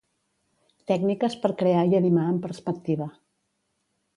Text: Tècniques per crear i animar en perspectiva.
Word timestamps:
Tècniques 0.91 1.35
per 1.43 1.51
crear 1.59 1.83
i 1.91 1.99
animar 1.99 2.25
en 2.33 2.41
perspectiva. 2.47 3.09